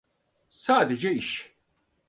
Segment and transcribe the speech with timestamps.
[0.49, 1.55] Sadece iş.